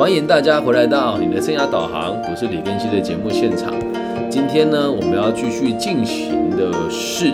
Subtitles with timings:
[0.00, 3.70] 欢迎大家回来到你的生涯导航，我是李根熙的节目现场。
[4.30, 7.30] 今天呢，我们要继续进行的是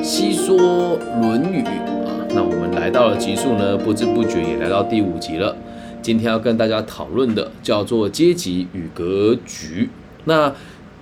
[0.00, 0.56] 西说
[1.20, 2.24] 《论语》啊。
[2.30, 5.56] 那我们来到了集数呢，不知不觉也来到第五集了。
[6.02, 9.88] 今天要跟大家讨论的叫做阶级与格局。
[10.26, 10.54] 那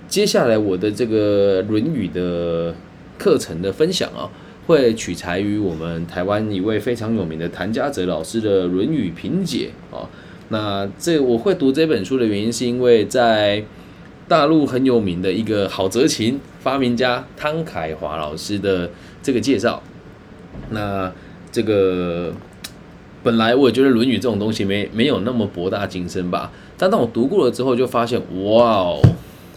[0.07, 2.73] 接下来我的这个《论语》的
[3.19, 4.25] 课程的分享啊，
[4.65, 10.09] 会取材于我们台湾一位非常有名的谭家泽老师的《论语评解》啊。
[10.53, 13.65] 那这我会读这本书的原因，是因为在
[14.27, 18.91] 大陆很有名的一个郝泽琴发明家汤凯华老师的
[19.23, 19.81] 这个介绍。
[20.69, 21.11] 那
[21.51, 22.31] 这个
[23.23, 29.01] 本来我也觉得《论语》这种东西没没有那么博大精深吧，但当我读过了之后，就发现哇哦，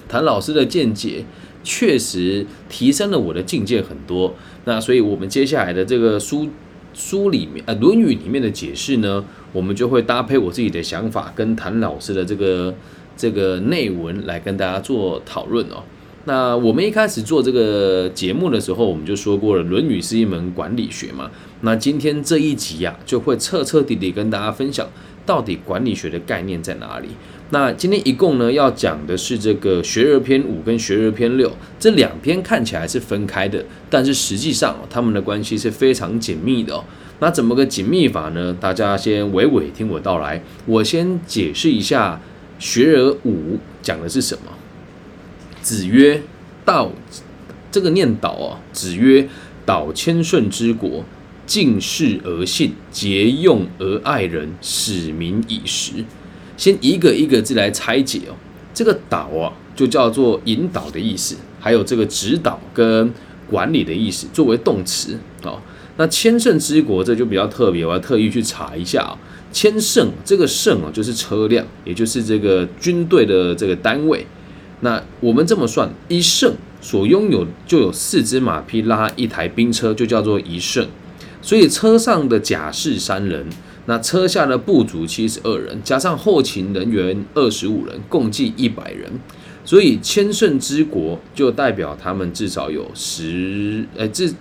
[0.08, 1.26] 谭老师的见解
[1.62, 4.34] 确实提升了我的境界很多。
[4.64, 6.48] 那所以我们接下来的这个书。
[6.96, 12.74] 书里面，呃，《论语》里面的解释呢，我们就会搭配我自己的想法跟谭老师的这个
[13.14, 15.84] 这个内文来跟大家做讨论哦。
[16.24, 21.30] 那我们一开始做这个节目的时候，我们就说过了，《论语》是一门管理学嘛。
[21.60, 24.88] 那今天这一集呀，就会彻彻底底跟大家分享
[25.26, 27.08] 到底管理学的概念在哪里。
[27.50, 36.84] 那今天一共呢要讲的是这个学而篇五跟学而篇六这两篇看起来是分开的，但是实际上他们的关系是非常紧密的哦。
[37.20, 38.54] 那怎么个紧密法呢？
[38.60, 40.42] 大家先娓娓听我道来。
[40.66, 42.20] 我先解释一下
[42.58, 44.52] 学而五讲的是什么。
[45.62, 46.22] 子曰
[46.66, 46.90] ：“道，
[47.70, 49.28] 这个念导啊。”子曰
[49.64, 51.04] ：“导千乘之国，
[51.46, 56.04] 敬事而信，节用而爱人，使民以时。”
[56.56, 58.34] 先一个一个字来拆解哦，
[58.72, 63.12] 这个导啊，就叫做引导的意思，还有这个指导跟
[63.50, 65.60] 管理的意思，作为动词哦。
[65.98, 69.16] 那千乘之国这就比较特别，我要特意去查一下啊。
[69.52, 74.26] 千乘这个乘啊，就是车辆，也就是这个军队的这个单位。
[74.80, 80.86] 那我们这么算，一乘所拥有就有四只马匹拉一台兵车，就叫做一乘。
[81.40, 83.46] 所以车上的甲士三人。
[83.86, 89.10] 那车下的部族七十二人，加上后勤人员二十五人，共计一百人。
[89.64, 94.32] 所以千乘之国就代表他们至少有十，呃，至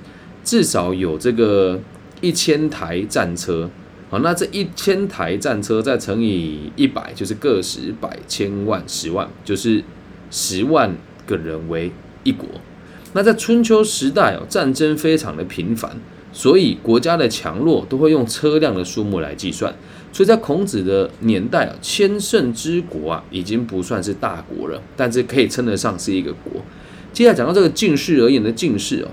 [0.44, 1.80] 至少有这个
[2.22, 3.70] 一千台战车。
[4.10, 9.84] 好，那这一千台战车再乘以一百，就是个十百千万十万，就是
[10.30, 10.96] 十万
[11.26, 11.92] 个人为
[12.24, 12.48] 一国。
[13.14, 15.98] 那在春秋时代哦，战争非常的频繁。
[16.36, 19.74] 所以国家的强弱都会用车辆的数目来计算，
[20.12, 26.62] 所以在孔子的年代啊，千乘之国啊，已经不算是大国了，但是可以称得上是一个国。
[27.14, 29.08] 接下来讲到这个近视而言的近视哦，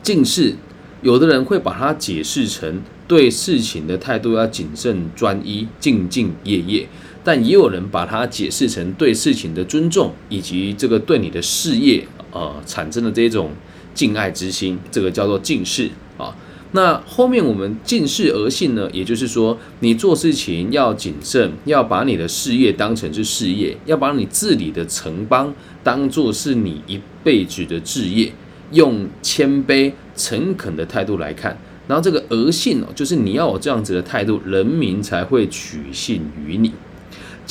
[0.00, 0.54] 近视
[1.02, 6.86] 有的人会把它解释成对事情的态度要谨慎专一、兢兢业业，
[7.24, 13.50] 但也有人把它解释成对事情的尊重以及这个对你的事业呃产生的这种
[13.94, 15.90] 敬爱之心，这个叫做敬事。
[16.18, 16.34] 啊，
[16.72, 18.88] 那后面我们近视而信呢？
[18.92, 25.52] 也就是说，你做事情要谨慎，要把你的事业当成是事业，要把你治理的城邦
[25.82, 28.32] 当做是你一辈子的置业，
[28.72, 31.58] 用谦卑诚恳的态度来看。
[31.88, 36.72] 然后这个而信哦，就是你要有这样子的态度，人民才会取信于你。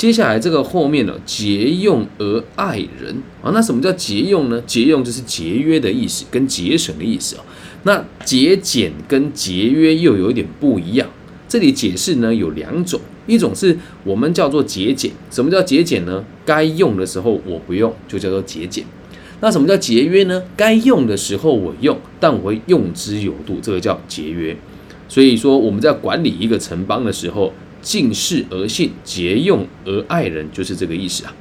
[0.02, 4.60] 接下来这个后面呢，节用而爱人啊，那什么叫节用呢？
[4.62, 7.44] 节用就是节约的意思，跟节省的意思啊。
[7.84, 11.08] 那节俭跟节约又有一点不一样。
[11.48, 15.12] 这里解释呢有两种，一种是我们叫做节俭。
[15.30, 16.24] 什么叫节俭呢？
[16.44, 18.84] 该用的时候我不用，就叫做节俭。
[19.38, 20.42] 那什么叫节约呢？
[20.56, 24.56] 该用的时候我用，但我会用之有度，这个叫节约。
[25.08, 27.52] 所以说我们在管理一个城邦的时候，
[27.82, 31.34] 尽事而信，节用而爱人，就是这个意思啊。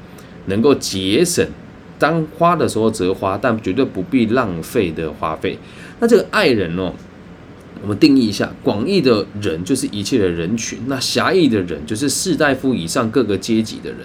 [0.47, 1.47] 能够节省，
[2.00, 5.57] 当花的时候则花，但绝对不必浪费的花费。
[6.00, 6.91] 那这个爱人哦，
[7.84, 13.99] 我们定义一下，广义的人就是一切的人群，那狭义的人就是士大夫以上各个阶级的人。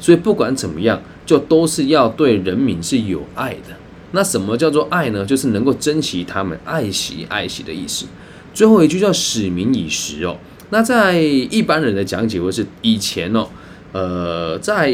[0.00, 3.76] 所以不管怎么样，就都是要对人民是有爱的。
[4.12, 5.24] 那什么叫做爱呢？
[5.24, 8.06] 就是能够珍惜他们，爱惜爱惜的意思。
[8.54, 10.38] 最后一句叫使民以时哦。
[10.72, 13.46] 那在一般人的讲解，或是以前哦，
[13.92, 14.90] 呃，在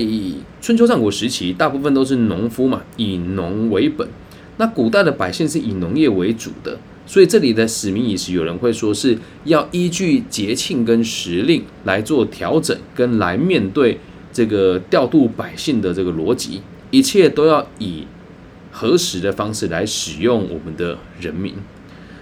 [0.61, 4.09] 春秋战国时期，大部分都是农夫嘛，以农为本。
[4.57, 6.77] 那古代的百姓是以农业为主的，
[7.07, 14.01] 所以这里的使民以时，有人会说是要依据节庆跟时令来做调整，跟来面对
[14.33, 16.61] 这个调度百姓的这个逻辑，
[16.91, 18.05] 一切都要以
[18.73, 21.55] 合时的方式来使用我们的人民。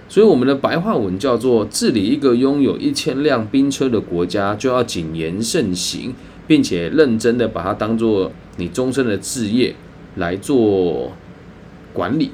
[0.09, 6.13] 所以我们的白话文叫做治理一个拥有一千辆兵车的国家，就要谨言慎行，
[6.47, 9.75] 并且认真的把它当做你终身的志业
[10.15, 11.11] 来做
[11.91, 12.31] 管理，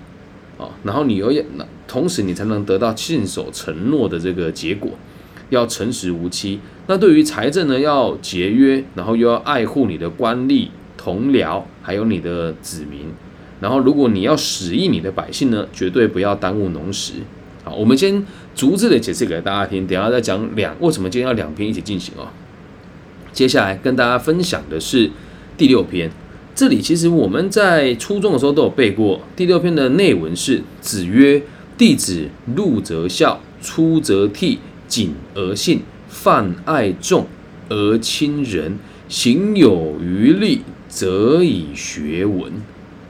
[0.59, 1.43] 啊，然后你又要，
[1.87, 4.91] 同时你才能得到信守承诺的这个结果，
[5.49, 6.59] 要诚实无欺。
[6.85, 13.01] 那对于财政呢，要节约，然后又要爱护你的官吏、同僚，还有你的子民。
[13.59, 17.13] 然后如果你要使役你的百姓呢，绝对不要耽误农时。
[17.63, 22.27] 好，我们先逐字的解释给大家听，等下再讲两为什么今天要两篇一起进行哦。
[23.31, 25.09] 接下来跟大家分享的是
[25.57, 26.11] 第六篇，
[26.53, 29.21] 这里其实我们在初中的时候都有背过。
[29.35, 31.41] 第六篇的内文是：子曰，
[31.77, 34.57] 弟子入则孝，出则悌，
[34.87, 37.25] 谨而信，泛爱众
[37.69, 38.77] 而亲仁，
[39.07, 42.51] 行有余力，则以学文。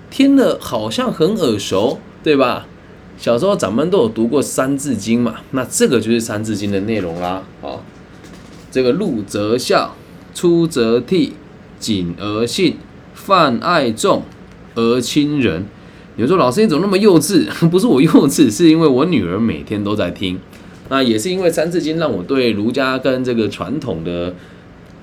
[0.10, 2.68] 听了好像很耳熟，对吧？
[3.24, 7.42] 小时候咱们都有读过《三字经》嘛，那这个就是《三字经》的内容啦。
[7.62, 7.80] 啊，
[8.70, 9.96] 这个入则孝，
[10.36, 11.32] 出则悌，
[11.80, 12.76] 谨而信，
[13.14, 14.24] 泛爱众
[14.76, 15.66] 而亲仁。
[16.18, 17.46] 有时候老师你怎么那么幼稚？
[17.72, 20.38] 不是我幼稚，是因为我女儿每天都在听。
[20.90, 24.36] 那也是因为《三字经》让我对儒家跟这个传统的，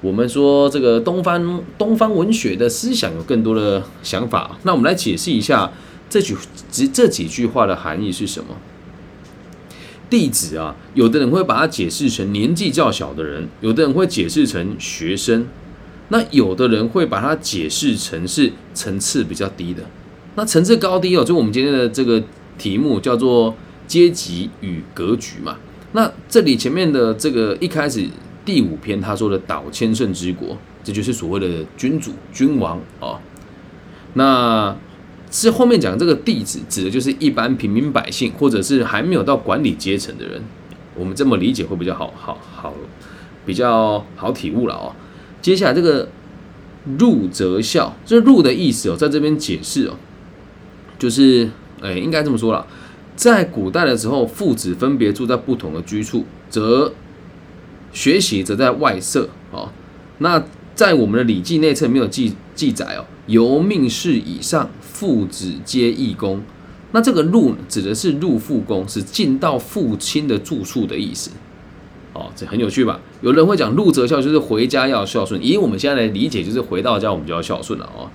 [0.02, 4.58] 我们说这个东方东方文学的思想有更多的想法。
[4.64, 5.72] 那我们来解释一下。
[6.10, 6.36] 这句
[6.70, 8.56] 这这几句话的含义是什么？
[10.10, 15.46] 弟子啊，有的人会把它解释成年纪较小的人，有的人会解释成学生，
[16.08, 19.84] 那有的人会把它解释成是层次比较低的。
[20.34, 22.20] 那层次高低哦，就我们今天的这个
[22.58, 23.54] 题目叫做
[23.86, 25.56] 阶级与格局嘛。
[25.92, 28.08] 那这里前面的这个一开始
[28.44, 33.20] 第五篇他说的“导千乘之国”，这就是所谓的君主、君王啊。
[34.14, 34.76] 那
[35.30, 40.42] 是后面讲这个弟子，指的就是一般平民百姓，或者是还没有到管理阶层的人。
[40.96, 42.74] 我们这么理解会比较好，好好
[43.46, 44.92] 比较好体悟了哦。
[45.40, 46.08] 接下来这个
[46.98, 49.94] 入则孝，这入的意思哦，在这边解释哦，
[50.98, 51.48] 就是
[51.80, 52.66] 哎，应该这么说了，
[53.14, 56.92] 在古代的时候，父子分别住在不同的居处，则
[57.92, 59.70] 学习则在外舍哦。
[60.18, 60.42] 那
[60.74, 64.68] 在我们的《礼记》内册没有记记载哦，由命士以上。
[65.00, 66.42] 父子皆义工，
[66.92, 71.30] 那这个入指的是入父宫，是进到父亲的住处的意思。
[72.12, 73.00] 哦，这很有趣吧？
[73.22, 75.42] 有人会讲入则孝，就是回家要孝顺。
[75.42, 78.10] 以我们现在来理解，就是回到家我们就要孝顺了哦。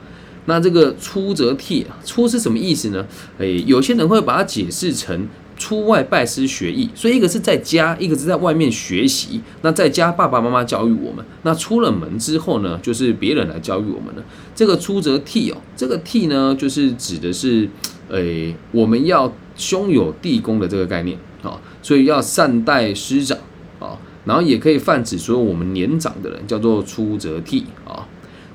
[0.45, 3.07] 那这个出则悌，出是什么意思呢？
[3.39, 5.27] 诶，有些人会把它解释成。
[5.57, 9.41] 出外拜师学艺，所以一个是在家，一个是在外面学习。
[9.61, 14.23] 那在家，爸爸妈妈教育我们；那出了门之后呢，就是别人来教育我们了。
[14.53, 17.69] 这个出则悌哦，这个悌呢，就是指的是，
[18.09, 23.37] 诶，我们要兄友弟恭的这个概念啊，所以要善待师长
[23.79, 28.07] 啊，然后也可以泛指所有我们年长的人，叫做出则悌啊。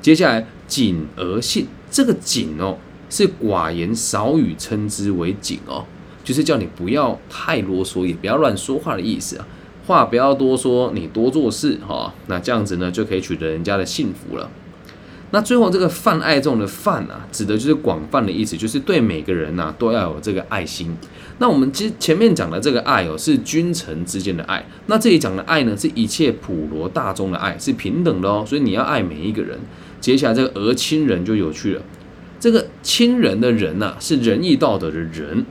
[0.02, 2.76] 接下来谨而信，这个谨哦，
[3.08, 5.84] 是寡言少语，称之为谨哦。
[6.30, 9.44] 就是叫你不要太啰嗦，也不要乱说话的意思啊，
[9.84, 14.48] 话不要多说，你多做事哈，那这样子呢就可以取得人家的幸福了。
[15.32, 20.96] 那最后这个泛爱众的泛啊，指的就是广泛的意思，就是对每个人呐都要有这个爱心。
[21.38, 29.58] 那我们其实前面讲的这个爱哦，是君臣之间的爱，那这里讲的爱呢，是一切普罗大众的爱，是平等的哦，所以你要爱每一个人。
[30.00, 31.82] 接下来这个而亲人就有趣了，
[32.38, 35.44] 这个亲人的人呐，是仁义道德的人。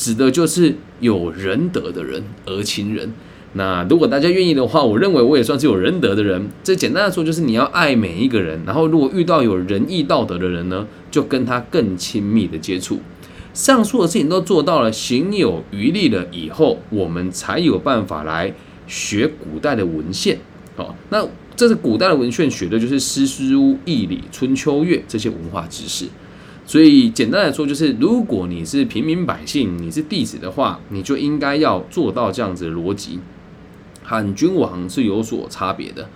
[0.00, 3.12] 指的就是有仁德的人而亲人。
[3.52, 6.48] 那如果大家愿意的话，我认为我也算是有仁德的人。
[6.64, 13.00] 这简单的说，就是你要爱每一个人，然后如果遇到有仁义道德的人呢，就跟他更亲密的接触。
[13.52, 18.54] 上述的事情都做到了，行有余力了以后，我们才有办法来
[18.86, 20.38] 学古代的文献。
[20.76, 26.06] 好，那这是古代的文献，学的就是诗书易礼、春秋乐这些文化知识。
[26.70, 33.18] 所以简单来说，就是如果你是平民百姓，你是弟子的话，你就应该要做到这样子的逻辑，
[34.04, 36.08] 和君王是有所差别的。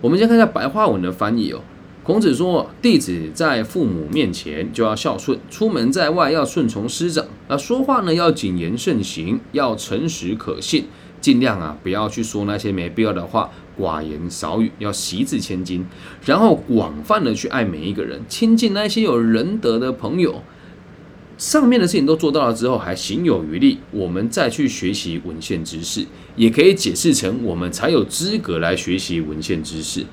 [0.00, 1.60] 我们先看一下白话文的翻译哦。
[2.02, 7.24] 孔子说，弟子在父母面前就要孝顺，出门在外要顺从师长。
[7.46, 10.86] 那说话呢，要谨言慎行，要诚实可信，
[11.20, 13.52] 尽量啊不要去说那些没必要的话。
[13.80, 15.84] 寡言少语，要习字千金，
[16.24, 20.42] 然后广泛的去爱每一个人，亲近那些有仁德的朋友。
[21.38, 30.04] 上面的事情都做到了之后，还行有余力，我们再去学习文献知识，也可以解释成我们才有资格来学习文献知识。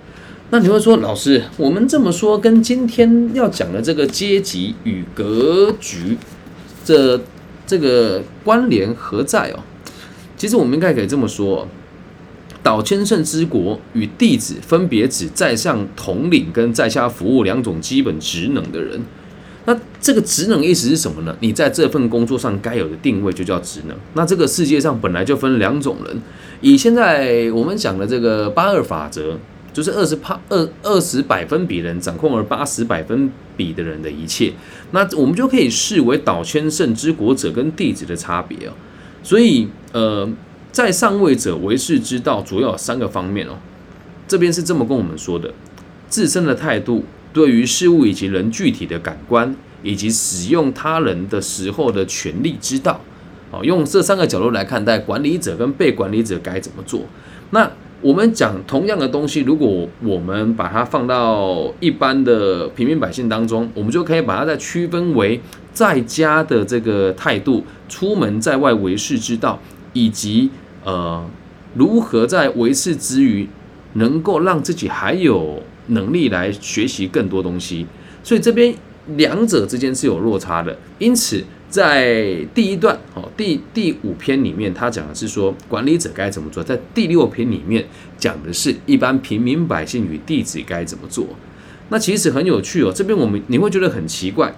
[0.49, 6.17] 那你会说，老师，我们这么说，跟今天要讲的这个阶级与格局，
[6.83, 7.21] 这
[7.67, 9.59] 这个关联何在哦？
[10.35, 11.67] 其实我们应该可以这么说。
[12.61, 19.01] 岛千乘之国与弟子分别指在上统领跟在下服务两种基本职能的人。
[19.65, 21.35] 那这个职能意思是什么呢？
[21.41, 23.95] 你在这份工作上该有的定位就叫职能。
[24.13, 26.21] 那这个世界上本来就分两种人，
[26.61, 29.37] 以现在我们讲的这个八二法则，
[29.71, 34.51] 就是二十帕二二十百分比人掌控了八十百分比的人的一切，
[34.91, 38.71] 那我们就可以视为岛千圣之国者跟弟子的差别哦。
[39.21, 40.27] 所以呃，
[40.71, 43.53] 在上位者为世之道，主要有三个方面哦。
[44.27, 45.53] 这边是这么跟我们说的：
[46.07, 47.03] 自身的态度。
[47.31, 52.99] 对于事物以及人具体的感官，以及使用他人的时候的权利之道，
[53.51, 57.01] 哦，用这三个角度来看待管理者跟被管理者该怎么做。
[57.51, 57.71] 那
[58.01, 65.39] 我们讲同样的东西，如果我们把它放到一般的平民百姓当中，我们就可以把它再区分为
[65.71, 69.61] 在家的这个态度，出门在外为事之道，
[69.93, 70.49] 以及
[70.83, 71.29] 呃
[71.75, 73.47] 如何在为事之余，
[73.93, 75.61] 能够让自己还有。
[75.91, 77.83] 能力来学习更多东西，
[78.23, 78.71] 所以这边
[79.15, 80.77] 两者之间是有落差的。
[80.99, 87.83] 因此，在第一段哦，第第五篇里面，他讲的是说管理者该怎么做；在第六篇里面
[88.19, 91.25] 讲的是一般平民百姓与弟子该怎么做。
[91.89, 92.91] 那其实很有趣哦。
[92.93, 94.53] 这边我们你会觉得很奇怪，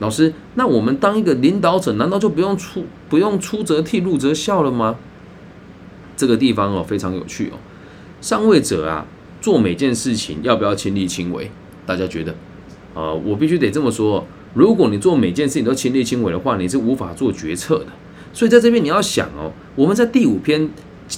[0.00, 4.96] 老师，那我们当一个领导者，难道就不用出不用出则替，入则孝了吗？
[6.16, 7.58] 这个地方哦非常有趣哦，
[8.20, 9.06] 上位者啊。
[9.40, 11.48] 做每件事情要不要亲力亲为？
[11.86, 12.34] 大家觉得，
[12.92, 14.26] 呃，我必须得这么说。
[14.52, 17.86] 如果你做每件事情都亲力亲为的话，你是无法做决策的。
[18.32, 20.68] 所以在这边你要想哦，我们在第五篇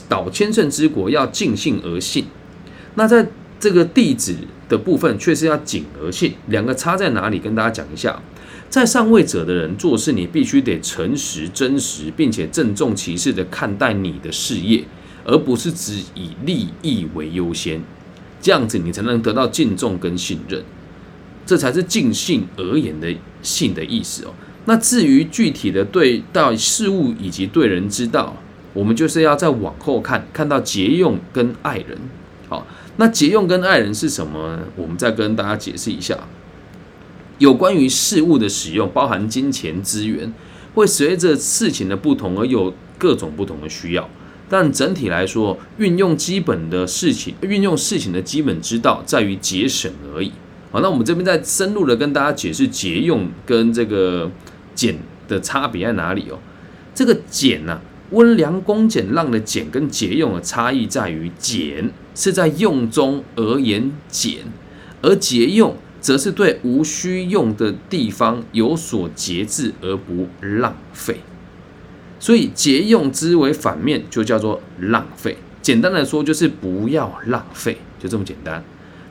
[0.07, 2.27] 导千乘之国要尽信而信，
[2.97, 3.27] 那在
[3.59, 4.37] 这个弟子
[4.69, 7.39] 的部分却是要谨而信，两个差在哪里？
[7.39, 8.21] 跟大家讲一下，
[8.71, 14.85] 在上位者的人做事，你必须得诚实真实，并且郑重其事的看待你的事业，
[15.25, 17.83] 而不是只以利益为优先。
[18.41, 20.63] 这样子你才能得到敬重跟信任，
[21.45, 23.13] 这才是尽信而言的
[23.43, 24.33] 信的意思哦。
[24.67, 28.37] 那至于具体的对待事物以及对人之道，
[28.73, 31.99] 我们就是要再往后看，看到节用跟爱人。
[32.49, 32.65] 好，
[32.99, 34.61] 那节用跟爱人是什么？
[34.77, 36.17] 我们再跟大家解释一下。
[37.41, 40.31] 有关于事物的使用，包含金钱资源，
[40.75, 44.09] 会随着事情的不同而有各种不同的需要。
[44.47, 50.31] 但整体来说，运用基本的事情，运用事情的基本之道，在于节省而已。
[50.71, 54.31] 好，那我们这边再深入的跟大家解释节用跟这个
[54.75, 56.39] 俭的差别在哪里哦。
[56.95, 57.81] 这个俭呢，
[58.11, 64.41] 温良恭俭让的俭跟节用的差异在于，俭是在用中而言俭，
[65.01, 71.21] 而节用则是对无需用的地方有所节制而不浪费。
[72.19, 75.37] 所以节用之为反面，就叫做浪费。
[75.63, 78.63] 简单来说，就是不要浪费，就这么简单。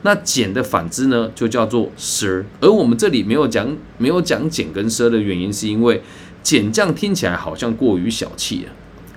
[0.02, 2.44] 那俭的反之呢，就叫做奢。
[2.60, 6.02] 而我们这里没有讲没有讲俭跟奢的原因，是因为
[6.42, 8.72] 俭这样听起来好像过于小气了。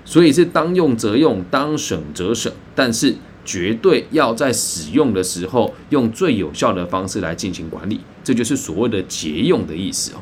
[0.06, 10.18] 所以是当用则用，当省则省，但是绝对要在使用的时候用最有效的方式来进行管理，这就是所谓的节用的意思哦。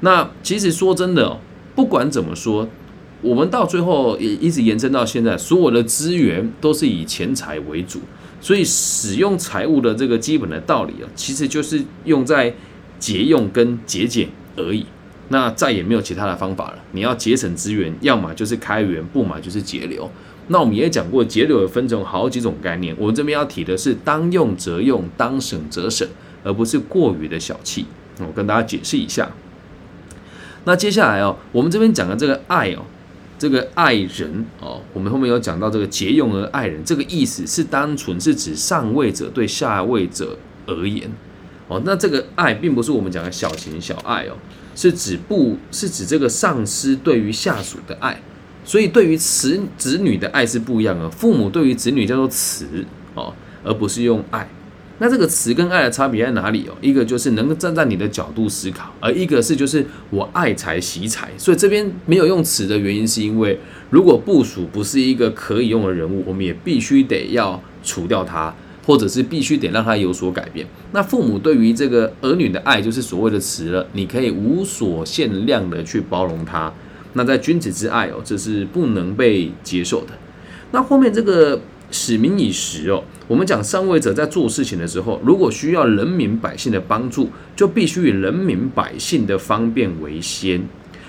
[0.00, 1.38] 那其实说真的，
[1.74, 2.68] 不管怎么说。
[3.22, 8.00] 我们到最后也一直延伸到现在，所有的资源都是以钱财为主，
[8.40, 12.54] 所以使用财物的这个基本的道理啊，其实就是用在
[12.98, 14.86] 节用跟节俭而已。
[15.28, 16.78] 那再也没有其他的方法了。
[16.92, 20.10] 你要节省资源，要么就是开源，不嘛就是节流。
[20.52, 22.94] 那我们也讲过，节流有分成好几种概念。
[22.98, 26.06] 我这边要提的是当用则用，当省则省，
[26.42, 27.86] 而不是过于的小气。
[28.18, 29.30] 我跟大家解释一下。
[30.64, 32.84] 那接下来哦，我们这边讲的这个爱哦。
[33.38, 41.10] 这个爱人哦，我们后面有讲到这个节用而爱人，这个意思是单纯是指上位者对下位者而言
[41.66, 41.80] 哦。
[41.86, 44.36] 那这个爱并不是我们讲的小情小爱哦，
[44.76, 48.20] 是指不是指这个上司对于下属的爱。
[48.64, 52.66] 所以对于子子女的爱是不一样的，父母对于子女叫做慈
[53.14, 53.32] 哦，
[53.64, 54.48] 而不是用爱。
[55.02, 56.76] 那这个慈跟爱的差别在哪里哦？
[56.82, 61.30] 一个就是能够站在你的角度思考，而一个是就是我爱财惜财。
[61.38, 68.54] 所以这边没有用慈的原因，是因为如果部署不是一个可以用的人物，我们也必须得要除掉他，
[68.86, 70.66] 或者是必须得让他有所改变。
[70.92, 76.70] 那父母对于这个儿女的爱，就是所谓的慈了，你可以无所限量的去包容他。
[77.14, 80.12] 那在君子之爱哦，这是不能被接受的。
[80.72, 81.60] 那后面这个。
[81.92, 90.62] 使民以时哦，我们讲上位者在做事情的时候，如果需要人民百姓的帮助，就必须以人民百姓的方便为先。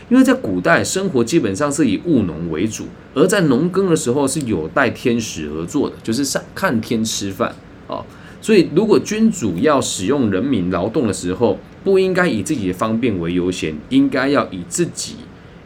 [0.10, 7.56] 因为在古代生活基本上是以务农为主，而在农耕的时候是有待天时而做的，就是上看天吃饭
[7.88, 8.04] 啊。
[8.42, 15.18] 所以如果君主要使用人民劳动的时候，不应该以自己的方便为优先，应该要以自己，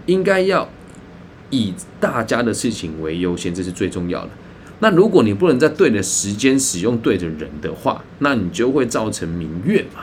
[0.06, 0.68] 应该要
[1.50, 4.30] 以大家的事情为优先，这是最重要的。
[4.80, 10.02] 那如果你不能在对的时间使用对的人的话，那你就会造成民怨嘛。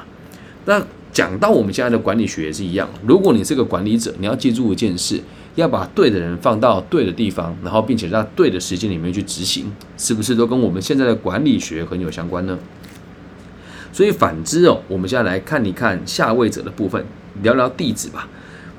[0.64, 0.82] 那
[1.12, 5.20] 讲到我们现在的管理学也是一样，如果你是个管理者，你要记住一件事，
[5.56, 12.58] 要把对的人放到对的地方，然后并且在对的时间里面去执行，是不是都跟我们现在的管理学很有相关呢？
[13.92, 17.04] 所以反之哦，我们现在来看一看下位者的部分，
[17.42, 18.26] 聊聊弟子吧。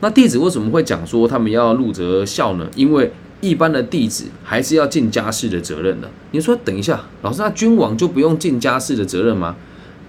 [0.04, 2.70] 那弟子为什么会讲说他们要入则孝呢？
[2.76, 6.12] 因为一般的弟子还是要尽家事的责任的。
[6.32, 9.56] 你说等一下，老师，那君王就不用尽家事的责任吗？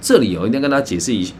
[0.00, 1.32] 这里哦，一定要跟大家解释一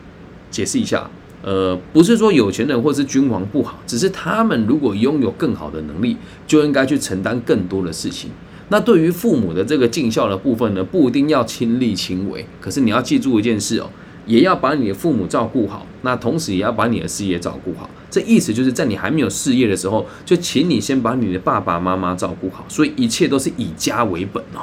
[0.53, 1.11] 解释一下。
[1.43, 8.31] 呃，不是说有钱人或是君王不好，只是他们如果拥有更好的能力，就应该去承担更多的事情。
[8.69, 13.91] 那对于父母的这个尽孝的部分呢，不一定要亲力亲为，可是你要记住一件事哦，
[14.27, 17.91] 也要把你的父母照顾好，那同时也要把你的事业照顾好。
[18.15, 22.65] 这意思就是在你还没有事业的时候，就请你先把你的爸爸妈妈照顾好。
[22.69, 24.63] 所以一切都是以家为本哦，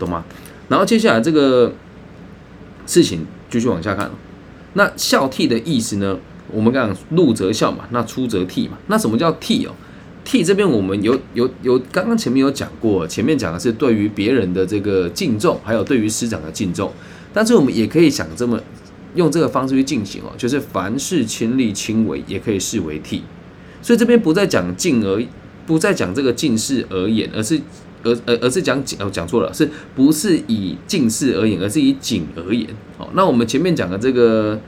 [0.00, 0.24] 懂吗？
[0.66, 1.72] 然后接下来这个
[2.84, 4.10] 事情继续往下看。
[4.72, 6.18] 那孝悌的意思呢？
[6.50, 8.76] 我们讲入则孝嘛，那出则悌嘛。
[8.88, 9.72] 那什么叫悌哦？
[10.24, 16.92] 悌这边我们有有有，刚刚前面有讲过，前面讲的是对于别人的这个敬重，还有对于师长的敬重。
[17.32, 18.58] 但是我们也可以想这么
[19.16, 23.20] 用这个方式去进行哦，就是凡事亲力亲为，也可以视为悌。
[23.82, 25.20] 所以这边不再讲敬而
[25.66, 27.60] 不再讲这个近视而言，而是
[28.04, 32.68] 而而而是讲敬哦，讲错了，是不是以近视而言，而是以敬而言？
[32.96, 34.60] 好，那我们前面讲的这个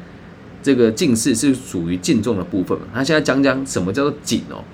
[0.62, 2.86] 这个近视是属于敬重的部分嘛？
[2.94, 4.64] 那现在讲讲什么叫做谨哦？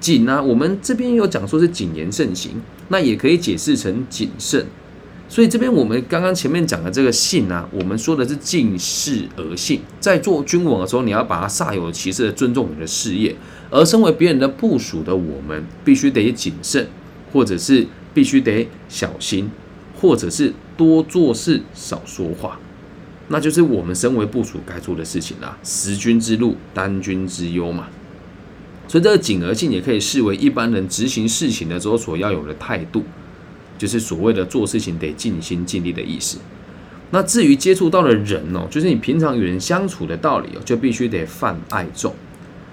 [0.00, 2.52] 谨呢，我们这边有讲说是谨言慎行，
[2.88, 4.66] 那也可以解释成谨慎。
[5.34, 13.34] 所以这边我们刚刚前面讲的这个信呢，我们说的是敬事而信，在做君王的时候，你要把它煞有其事的尊重你的事业；
[13.68, 16.86] 而身为别人的部属的我们，必须得谨慎，
[17.32, 19.50] 或者是必须得小心，
[20.00, 22.60] 或者是多做事少说话。
[23.26, 25.58] 那就是我们身为部署该做的事情啦。
[25.64, 27.88] 识君之路，担君之忧嘛。
[28.86, 33.02] 所以这个谨而信也可以视为一般人执行事情的时候所要有的态度，
[33.78, 36.38] 就是所谓的做事情得尽心尽力的意思。
[37.10, 42.12] 那至于接触到的人哦，就是你平常与人相处的道理哦，就必须得泛爱众。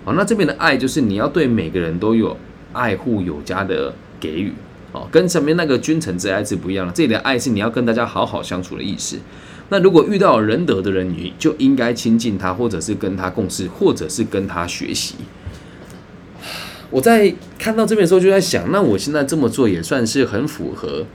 [0.04, 2.36] 好，那这边的爱就是你要对每个人都有
[2.74, 4.52] 爱护有加的给予
[4.94, 6.94] 哦，跟前面那个君臣之爱是不一样的。
[6.94, 9.18] 这里的爱是你要跟大家好好相处的意思。
[9.70, 15.16] 那如果遇到仁德的人，你就应该亲近他，或者是跟他共事，或者是跟他学习。
[16.92, 21.06] 我在看到这边的时候，就在想，那我现在这么做也算是很符合，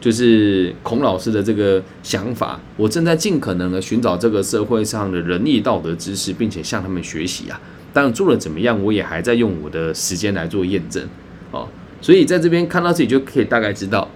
[0.00, 2.58] 就是孔老师的这个想法。
[2.76, 7.60] 我正在尽可能的寻找这个社会上的仁义道德知识，并且向他们学习啊。
[7.92, 11.06] 当然做了怎么样，我也还在用我的时间来做验证
[11.50, 11.68] 哦。
[12.00, 14.08] 所以在这边看到这里，就可以大概知道，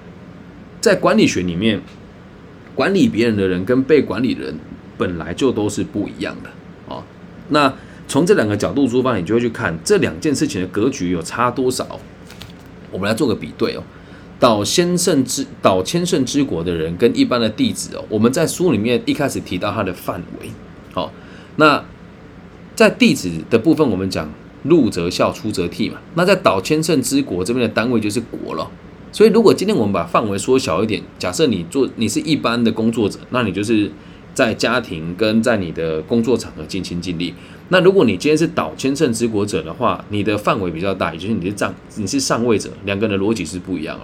[0.80, 1.80] 在管理学里面。
[2.72, 4.54] 管理别人的人跟被管理人
[4.96, 6.48] 本来就都是不一样的
[6.86, 7.02] 哦。
[7.48, 7.70] 那
[8.10, 12.00] 从这两个角度出发，你就会去看这两件事情的格局有差多少。
[12.90, 13.82] 我们来做个比对哦。
[14.40, 20.50] 导先圣之导千圣之国的人跟一般的弟子哦，我们在书里面一开始提到他的范围。
[20.92, 21.12] 好，
[21.54, 21.84] 那
[22.74, 24.28] 在弟子的部分，我们讲
[24.64, 25.98] 入则孝，出则悌嘛。
[26.14, 28.68] 那在导千圣之国这边的单位就是国了。
[29.12, 33.92] 所以，如果今天我们把范围缩小一点，假设你做你是一般的工作者，那你就是
[34.34, 37.34] 在家庭跟在你的工作场合尽心尽力。
[37.68, 44.02] 那如果你今天是导千乘之国者的话，你的范围比较大，也就是你是上你是上位者，两个人的逻辑是不一样哦。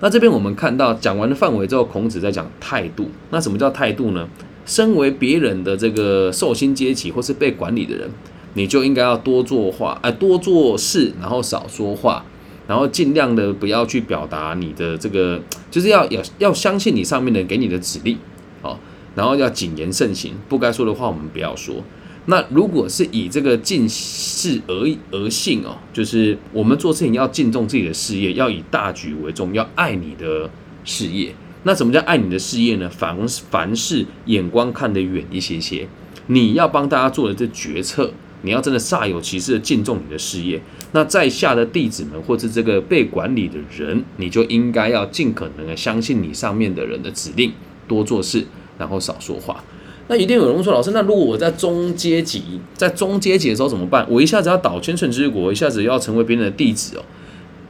[0.00, 3.10] 那这边我们看到讲完了范围之后，孔子在讲态度。
[3.30, 4.28] 那什么叫态度呢？
[4.64, 8.10] 身为别人的这个受薪阶级或是被管理的人，
[8.54, 12.24] 你就应该要多做话，哎，多做事，然后少说话。
[12.68, 18.16] 然后尽量的不要去表达你的这个，就是要要要相信你上面的给你的指令，
[18.62, 18.78] 哦，
[19.14, 21.82] 然后要谨言慎行，不该说的话我们不要说。
[22.26, 30.48] 那如果是以这个尽事而而信哦，就是我们做事情要敬重自己的事业，要以大局为重，要爱你的
[30.84, 31.34] 事业。
[31.64, 32.88] 那什么叫爱你的事业呢？
[32.88, 33.16] 凡
[33.50, 35.88] 凡事眼光看得远一些些，
[36.26, 38.12] 你要帮大家做的这决策。
[38.44, 47.52] 你要真的煞有其事的敬重你的事业，那在下的弟子们或是这个被管理的人，你就应该要尽可能的相信你上面的人的指令，
[47.86, 48.44] 多做事，
[48.78, 49.62] 然后少说话。
[50.08, 54.06] 那一定有人说，老师，那如果我在中阶级，在中阶级的时候怎么办？
[54.10, 57.04] 我一下子要倒千乘之国，一下子要成为别人的弟子哦。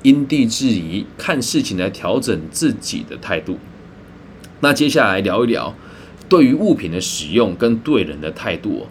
[0.03, 3.59] 因地制宜，看事情来调整自己的态度。
[4.61, 5.75] 那接下来聊一聊
[6.29, 8.87] 对于物品的使用跟对人的态度。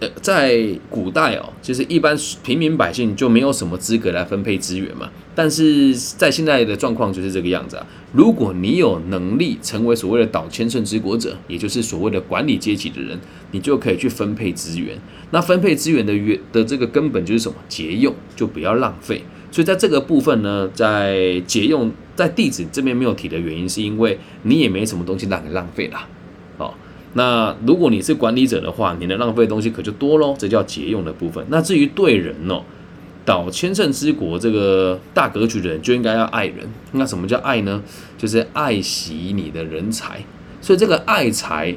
[0.00, 5.10] 呃，在古代哦，其实一般平民百姓就没有什么资格来分配资源嘛。
[5.34, 7.86] 但是在现在的状况就是这个样子啊。
[8.12, 13.18] 如果你有能力成为所谓的岛千乘之国者，也就是所谓的管理阶级的人，
[13.52, 14.98] 你就可以去分配资源。
[15.30, 17.54] 那分配资源的原的这个根本就是什么？
[17.68, 19.22] 节用，就不要浪费。
[19.52, 26.08] 所以在这个部分呢，在节用在地址这边没有提的原因，是因为你也没什么东西让你浪费啦。
[27.14, 31.44] 那如果你是管理者的话，你的浪费的东西可就多喽，这叫节用的部分。
[31.48, 32.62] 那至于对人哦，
[33.24, 36.58] 导千乘之国这个大格局的人就应该要爱人。
[36.92, 37.82] 那什么叫爱呢？
[38.16, 40.22] 就是爱惜你的人才。
[40.60, 41.74] 所以这个爱才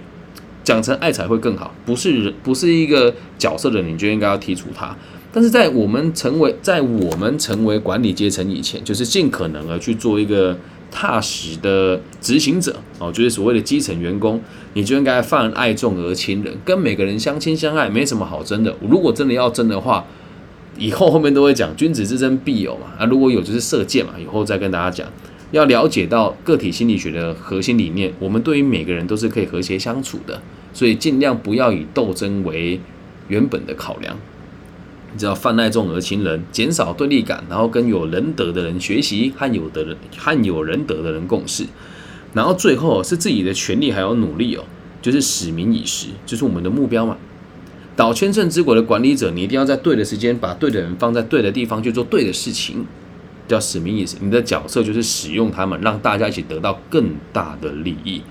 [0.63, 4.95] 讲成爱才会更好，不是人不是一个角色的，你就应该要剔除它。
[5.31, 10.55] 但是在我们成为在我们成为管理阶层以前，就是尽可能的去做一个。
[10.93, 14.39] 踏实的执行者哦，就是所谓的基层员工，
[14.75, 18.73] 你就应该泛爱众而亲仁，跟每个人相亲相爱，没什么好争的。
[18.87, 20.05] 如果真的要争的话，
[20.77, 22.93] 以后后面都会讲君子之争必有嘛。
[22.99, 25.11] 啊，如果有就是射箭嘛，以后再跟大家讲。
[25.51, 30.41] 要了解到个体心理学的核心理念，我们对于每个人都是可以和谐相处的，
[30.73, 32.79] 所以尽量不要以斗争为
[33.27, 34.17] 原本的考量。
[35.13, 41.65] 你只要泛爱众而亲仁，减少对立感，然后跟有仁德的人学习，和有的人和有仁德的人共事，
[42.33, 44.63] 然后最后是自己的权利还有努力哦，
[45.03, 47.15] 就是使民以时，就是我们的目标嘛。
[47.95, 52.83] 导千乘之国的管理者，你一定要在对的时间把对的人放在对的地方去做对的事情，
[53.47, 54.17] 叫使民以时。
[54.19, 58.23] 你的角色就是使用他们，让大家一起得到更大的利益。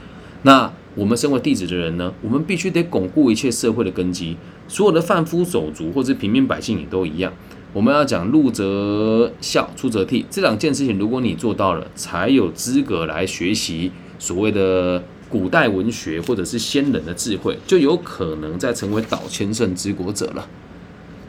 [0.43, 4.37] 那我们身为弟子的人呢，我们必须得巩固一切社会的根基。
[4.73, 7.31] 所有的贩夫走卒或者平民百姓也都一样，
[7.75, 20.49] 我们要讲入则孝，出则悌这两件事情，如果你做到了，才有资格来学习所谓的古代文学或者是先人的智慧，就有可能再成为岛千乘之国者了。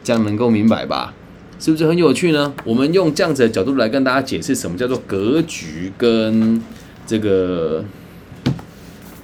[0.02, 1.12] 这样能够明白吧？
[1.60, 2.54] 是不是很有趣呢？
[2.64, 6.62] 我们用这样子的角度来跟大家解释什么叫做格局跟
[7.06, 7.84] 这个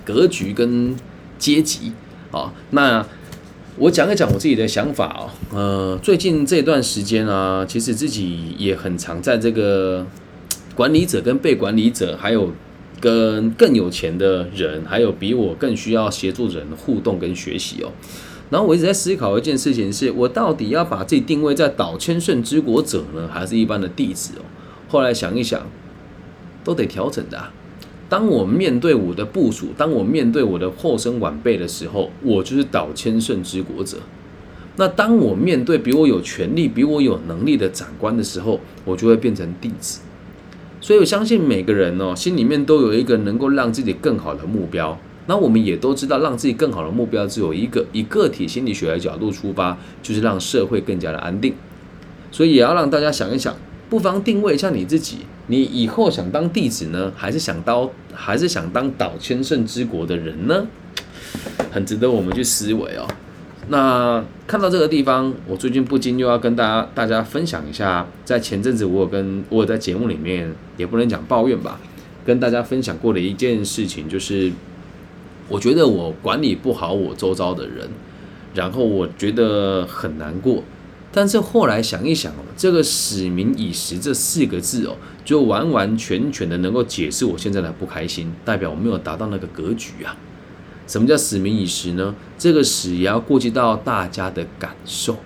[0.04, 0.94] 格局跟
[1.38, 1.92] 阶级
[2.30, 3.02] 啊，那。
[3.76, 10.06] 我讲一讲我自己的想法哦，呃，最近这段时间啊，其实自己也很常在这个
[10.74, 12.52] 管理者跟被管理者，还有
[13.00, 17.90] 跟更有钱的人，还有比我更需要协助人互动跟学习哦。
[18.50, 24.42] 然后我一直在思考一件事情，是我到底要把自己定位在岛千圣之国者呢，还是一般的弟子哦？
[24.88, 25.66] 后来想一想，
[26.64, 27.40] 都得调整的。
[28.10, 33.98] 当我面对我的部署，当我面对我的后生晚辈的时候，我就是导千圣之国者。
[34.76, 40.00] 那当我面对比我有权力、比我有能力的长官的时候，我就会变成弟子。
[40.80, 44.98] 所以我相信每个人哦，心里面都有一个能够让自己更好的目标。
[45.26, 51.54] 那我们也都知道，让自己更好的目标只有一个，以个体心理学的角度出发，就是让社会更加的安定。
[52.32, 53.54] 所以也要让大家想一想。
[53.88, 55.18] 不妨定位一下你自己，
[55.50, 60.64] 你以后想当弟子呢，还是想当还是想当岛千圣之国的人呢？
[61.72, 63.04] 很值得我们去思维哦。
[63.68, 71.80] 那看到这个地方，我最近不禁又要跟大家大家分享一下，在前阵子我有跟我有在节目里面也不能讲抱怨吧，
[72.24, 74.52] 跟大家分享过的一件事情，就是
[75.48, 77.88] 我觉得我管理不好我周遭的人，
[78.54, 80.62] 然后我觉得很难过。
[81.12, 90.16] 但是后来想一想哦，这个“使民以时”这四个字哦，就完完全全的能够解释我现在的不开心，代表我没有达到那个格局啊。
[90.86, 92.14] 什么叫“使民以时”呢？
[92.38, 95.16] 这个“使”也要顾及到大家的感受，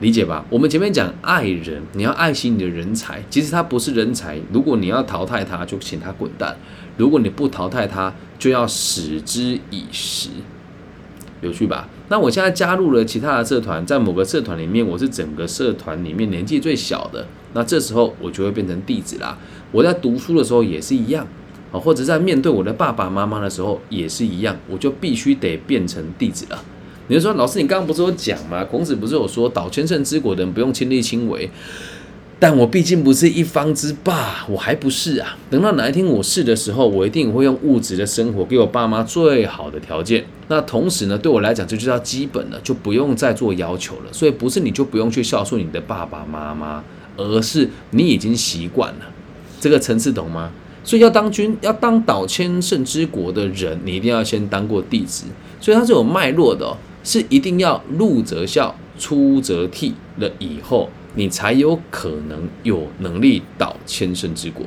[0.00, 0.44] 理解吧？
[0.50, 4.38] 我们前面讲爱人，你要爱惜你的人才，其实他不是人才。
[4.52, 6.54] 如果你要淘汰他，就请他滚蛋；
[6.98, 10.28] 如果你不淘汰他，就要使之以时。
[11.40, 11.88] 有趣吧？
[12.08, 17.26] 那我现在加入了其他的社团，在某个社团里面，我是整个社团里面年纪最小的。
[17.54, 19.38] 那这时候我就会变成弟子啦。
[19.70, 21.26] 我在读书的时候也是一样
[21.70, 26.62] 啊，或者在面对我的爸爸妈妈的时候也是一样，我就必须得变成弟子了。
[27.08, 28.64] 你就说，老师，你刚刚不是有讲吗？
[28.64, 31.50] 孔子不是有说，导千乘之国的人不用亲力亲为。
[32.42, 35.38] 但我毕竟不是一方之霸，我还不是啊。
[35.48, 40.24] 等到哪一天我是的时候，我一定会用物质的生活给我爸妈最好的条件。
[40.48, 44.12] 那同时呢，对我来讲，这就叫基本了，就不用再做要求了。
[44.12, 46.82] 所以不是你就不用去孝顺你的爸爸妈妈，
[47.16, 49.06] 而是你已经习惯了
[49.60, 50.50] 这个层次，懂吗？
[50.82, 55.26] 所以要当君，要当岛千乘之国的人，你一定要先当过弟子，
[55.60, 64.66] 所以它是有脉络的，是一定要入则孝，出则悌了以后，你才有可能有能力到千乘之国，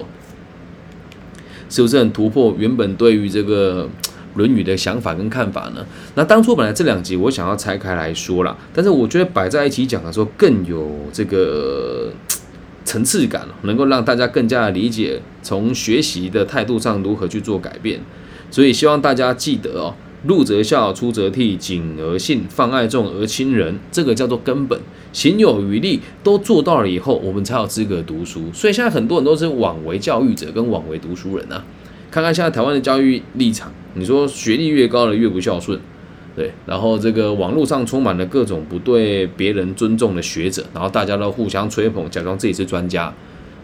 [1.70, 3.88] 是不是很突破原本对于这个？
[4.38, 5.86] 《论语》的想法跟看法呢？
[6.16, 12.12] 那当初本来这两集我想要拆开来说啦，但是我觉得摆在一起讲的时候更有这个
[12.84, 18.02] 层次感能够让大家更加的理解从学习的态度上如何去做改变。
[18.52, 19.96] 所以希望大家记得哦，
[20.28, 24.80] 入则孝，出则悌，谨而信，泛爱众而亲仁，这个叫做根本。
[25.14, 28.52] 行有余力都做到了以后，我们才有资格读书。
[28.54, 31.64] 所以现在很多人都是枉为教育者跟枉为读书人啊。
[32.12, 33.72] 看看现在台湾的教育立场。
[33.94, 35.80] 你说学历越高的越不孝顺，
[36.36, 43.06] 对，然后这个网络上充满了各种不对别人尊重的学者，然后大家都互相吹捧，假装自己是专家，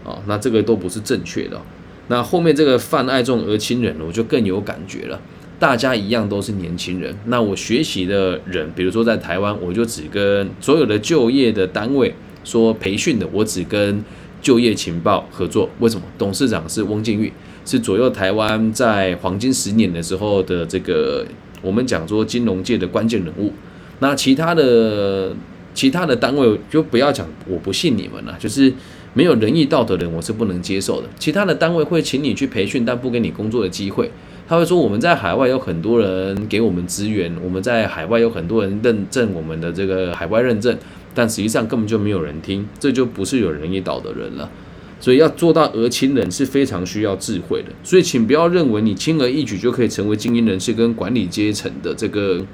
[0.06, 1.60] 啊，那这个都不是正确的。
[2.08, 5.20] 那后面这个泛爱众而亲仁，我就更有感觉了。
[5.62, 12.12] 大家一样都是年轻人，那我学习的人，比如说在台湾，我就只跟所有的就业的单位
[12.44, 14.04] 说培训的，我只跟
[14.42, 15.70] 就业情报合作。
[15.80, 16.02] 为什么？
[16.18, 17.32] 董事长是翁敬玉。
[17.64, 21.24] 是左右台湾在黄金十年的时候的这个，
[21.62, 23.54] 我们讲说金融界的关键人物。
[24.00, 25.32] 那其他的
[25.76, 28.74] 其他的单位就不要讲，我不信你们了，就是
[29.14, 31.08] 没有仁义道德的人，我是不能接受的。
[31.20, 34.10] 其他的单位会请你去培训，但不给你工作的机会。
[34.52, 40.78] 他会说我们在海外有很多人给我们资源，我们在海外有很多人认证我们的这个海外认证，
[41.16, 44.52] 但实际上根本就没有人听，这就不是有仁义道德人了。
[45.00, 52.46] 所以要做到讹亲人是非常需要智慧的，所以请不要认为你轻而易举就可以成为精英人士跟管理阶层的这个，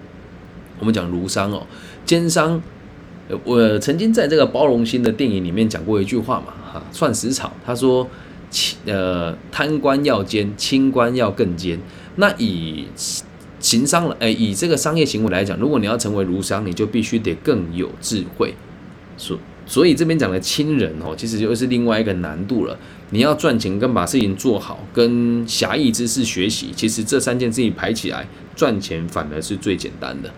[0.77, 1.65] 我们讲儒商哦，
[2.05, 2.61] 奸商。
[3.43, 8.07] 我曾经在这个包容心的电影里面讲过一句话嘛，哈，算死草，他说，
[8.85, 11.79] 呃，贪官要奸，清官要更奸。
[12.15, 12.85] 那以
[13.59, 18.53] 行商，哎，以这个商业行为来讲，如果你要成为儒商，你就必须得更有智慧。
[19.17, 19.37] 所。
[19.69, 22.79] 所以这边讲的亲人哦，其实就是另外一个难度了。
[23.09, 30.31] 你要赚钱跟把事情做好，跟侠义之士学习，其实这三件事情排起来，赚钱反而是最简单的。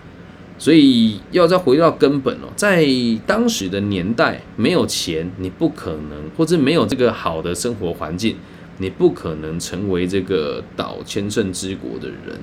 [0.60, 2.86] 所以要再回到根本哦，在
[3.26, 8.36] 当时的年代，没有钱，你不可能，或者没有这个好的生活环境，
[8.76, 12.38] 你不可能成为这个导千乘之国的人。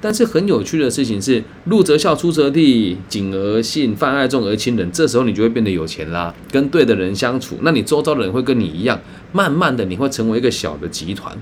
[0.00, 4.90] 但是很有趣的事情是，入则孝，出则悌，谨而信，泛爱众而亲仁。
[4.90, 9.00] 这时候你就会变得有钱啦，跟对的人相处，那你周遭的人会跟你一样，
[9.32, 11.36] 慢慢的你会成为一个小的集团。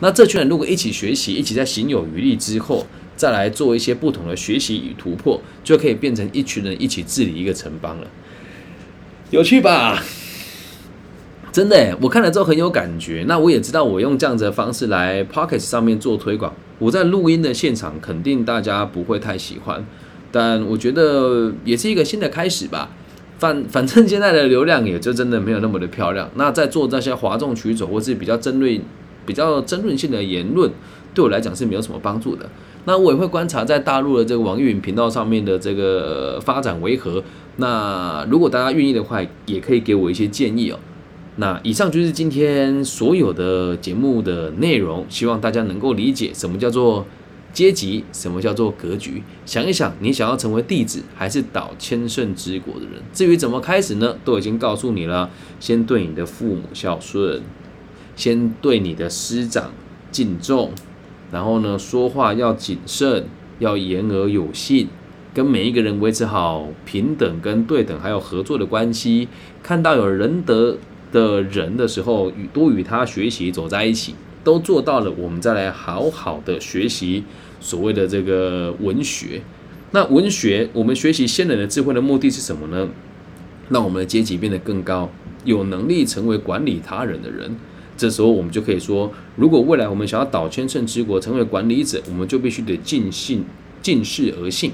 [0.00, 8.06] 那这群人如果一起学习，一起在行有余力之后，再来做一些不同的学习与突破，就可以变成一群人一起治理一个城邦了。
[9.30, 10.02] 有趣吧？
[11.52, 13.24] 真的，我看了之后很有感觉。
[13.28, 16.54] 那我也知道，我用这样子的方式来 Pocket 上面做推广。
[16.78, 19.86] 我在录音的现场，肯定大家不会太喜欢，
[20.30, 22.90] 但我觉得也是一个新的开始吧。
[23.38, 26.30] 反 反正现在的流量也就真的没有那么的漂亮。
[26.36, 28.80] 那在做这些哗众取宠或是比较争论、
[29.26, 30.70] 比较争论性的言论，
[31.14, 32.48] 对我来讲是没有什么帮助的。
[32.84, 37.22] 那我也会观察在大陆的这个网易云频道上面的这个发展为何。
[37.56, 40.78] 那如果大家愿意的话，也可以给我一些建议哦。
[41.36, 47.06] 那以上就是今天所有的节目的内容，希望大家能够理解什么叫做
[47.52, 49.22] 阶级，什么叫做格局。
[49.46, 53.00] 想一想，你想要成为弟子，还是导千圣之国的人？
[53.12, 54.16] 至于怎么开始呢？
[54.24, 55.30] 都已经告诉你了。
[55.60, 57.40] 先对你的父母孝顺，
[58.16, 59.72] 先对你的师长
[60.10, 60.72] 敬重，
[61.32, 63.24] 然后呢，说话要谨慎，
[63.58, 64.86] 要言而有信，
[65.34, 69.26] 跟每一个人维持好平等、跟对等还有合作的关系。
[69.64, 70.76] 看到有仁德。
[71.12, 75.10] 的人的时候，与多与他学习，走在一起，都做到了。
[75.10, 77.22] 我们再来好好的学习
[77.60, 79.42] 所谓的这个文学。
[79.90, 82.88] 那文学，我们学习先人的智慧的目的是什么呢？
[83.68, 85.10] 让我们的阶级变得更高，
[85.44, 87.56] 有能力成为管理他人的人。
[87.96, 93.44] 这时候，我们就可以说，如果未来我们想要导千乘之国，成为管理者，我们就必须得尽信、
[93.80, 94.72] 尽事而信，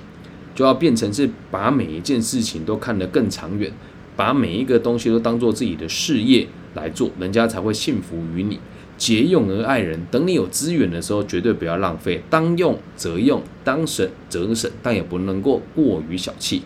[0.54, 3.72] 就要变成是把每一件事情都看得更长远。
[4.16, 8.58] 把每一个东西都当做自己的事业来做，人家才会信服于你。
[8.96, 12.20] 节用而爱人，等你有资源的时候，绝对不要浪费。
[12.28, 16.62] 当用则用，当省则省，但也不能够过于小气。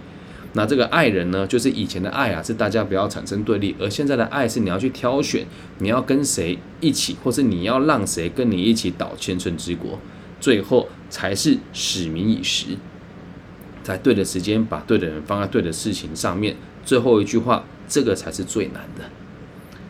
[0.54, 5.46] 那这个爱人呢，就是以前的爱啊，是大家不要产生对立；而现在的爱是你要去挑选，
[5.78, 9.98] 你要跟谁一起，或是你要让谁跟你一起导千乘之国，
[10.40, 12.66] 最后才是使民以时，
[13.82, 16.54] 在对的时间把对的人放在对的事情上面。
[16.84, 19.04] 最后一句话，这个才是最难的。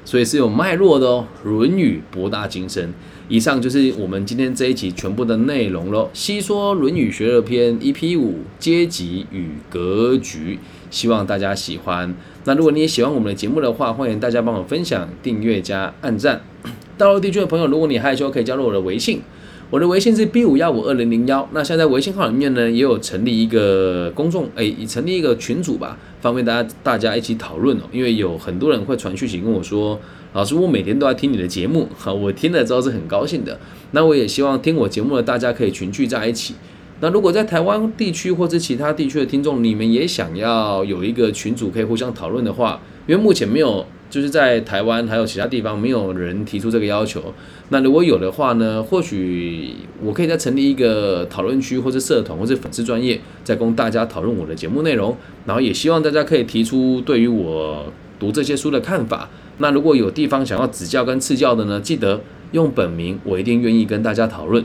[0.05, 1.27] 所以是有脉络的哦。
[1.48, 2.92] 《论语》博大精深。
[3.33, 6.11] 以上就是我们今天这一集全部的内容喽。
[6.12, 10.59] 细说《论语》学而篇 EP 五：阶级与格局，
[10.90, 12.14] 希望大家喜欢。
[12.45, 16.42] 那如果你也喜欢我们的节目的话，欢迎大家帮我分享、订阅加按赞。
[16.99, 19.23] 大陆地区的朋友，如果你害羞，可以加入我的微信。
[19.71, 21.49] 我的微信是 B 五幺五二零零幺。
[21.55, 27.85] 那现在微信号里面呢，也有成立一个公众，哎，成立一个群组吧，方便大家大家一起讨论哦。
[27.92, 29.99] 因为有很多人会传讯息跟我说，
[30.33, 33.59] 老师，我每天都在听你的节目，哈，我听了之后是很高兴的。
[33.90, 36.55] 那我也希望听我节目的大家可以群聚在一起。
[37.01, 43.85] 那如果在台湾地区或者其他地区的听众，你们也想要有一个群组可以互相讨论的话，因为目前没有。
[44.12, 47.33] 就是在台湾还有其他地方没有人提出这个要求，
[47.71, 49.71] 那如果有的话呢，或许
[50.03, 55.16] 我可以再成立一个讨论区或者社团或者粉丝专业，再供大家讨论我的节目内容。
[55.47, 57.90] 然后也希望大家可以提出对于我
[58.21, 59.31] 读这些书的看法。
[59.59, 62.21] 那如果有地方想要指教跟赐教的呢，记得
[62.53, 64.65] 用本名，我一定愿意跟大家讨论，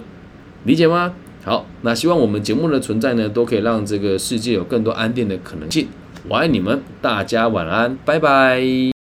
[0.64, 1.14] 理解吗？
[1.44, 5.88] 好，那希望我们节目的存在呢，都可以让这个世界有更多安定的可能性。
[6.28, 8.97] 我爱你们，大家晚安，拜拜。